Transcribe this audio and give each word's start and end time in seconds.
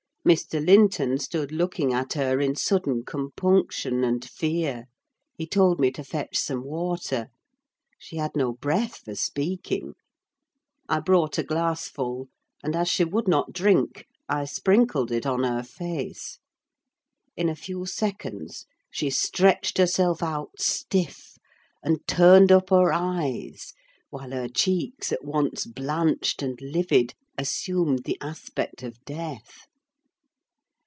Mr. 0.23 0.63
Linton 0.63 1.17
stood 1.17 1.51
looking 1.51 1.91
at 1.93 2.13
her 2.13 2.39
in 2.39 2.55
sudden 2.55 3.03
compunction 3.03 4.03
and 4.03 4.23
fear. 4.23 4.85
He 5.35 5.47
told 5.47 5.79
me 5.79 5.89
to 5.93 6.03
fetch 6.03 6.37
some 6.37 6.63
water. 6.63 7.29
She 7.97 8.17
had 8.17 8.35
no 8.35 8.53
breath 8.53 8.97
for 8.97 9.15
speaking. 9.15 9.95
I 10.87 10.99
brought 10.99 11.39
a 11.39 11.43
glass 11.43 11.87
full; 11.87 12.29
and 12.63 12.75
as 12.75 12.87
she 12.87 13.03
would 13.03 13.27
not 13.27 13.51
drink, 13.51 14.05
I 14.29 14.45
sprinkled 14.45 15.11
it 15.11 15.25
on 15.25 15.41
her 15.43 15.63
face. 15.63 16.37
In 17.35 17.49
a 17.49 17.55
few 17.55 17.87
seconds 17.87 18.67
she 18.91 19.09
stretched 19.09 19.79
herself 19.79 20.21
out 20.21 20.51
stiff, 20.61 21.39
and 21.81 21.97
turned 22.07 22.51
up 22.51 22.69
her 22.69 22.93
eyes, 22.93 23.73
while 24.11 24.29
her 24.29 24.47
cheeks, 24.47 25.11
at 25.11 25.25
once 25.25 25.65
blanched 25.65 26.43
and 26.43 26.59
livid, 26.61 27.15
assumed 27.39 28.03
the 28.03 28.19
aspect 28.21 28.83
of 28.83 29.03
death. 29.03 29.65